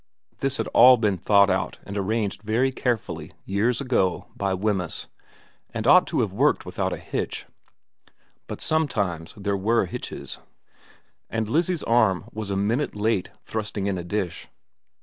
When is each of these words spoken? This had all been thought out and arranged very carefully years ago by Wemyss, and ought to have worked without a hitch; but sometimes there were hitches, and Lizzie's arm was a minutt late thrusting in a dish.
This 0.39 0.57
had 0.57 0.65
all 0.69 0.97
been 0.97 1.15
thought 1.17 1.51
out 1.51 1.77
and 1.83 1.95
arranged 1.95 2.41
very 2.41 2.71
carefully 2.71 3.33
years 3.45 3.79
ago 3.79 4.29
by 4.35 4.51
Wemyss, 4.55 5.05
and 5.69 5.85
ought 5.85 6.07
to 6.07 6.21
have 6.21 6.33
worked 6.33 6.65
without 6.65 6.91
a 6.91 6.97
hitch; 6.97 7.45
but 8.47 8.59
sometimes 8.61 9.35
there 9.37 9.55
were 9.55 9.85
hitches, 9.85 10.39
and 11.29 11.47
Lizzie's 11.47 11.83
arm 11.83 12.25
was 12.33 12.49
a 12.49 12.57
minutt 12.57 12.95
late 12.95 13.29
thrusting 13.43 13.85
in 13.85 13.99
a 13.99 14.03
dish. 14.03 14.47